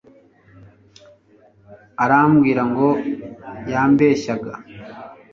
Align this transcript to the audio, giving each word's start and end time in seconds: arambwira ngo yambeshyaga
arambwira 2.03 2.61
ngo 2.69 2.87
yambeshyaga 3.71 4.53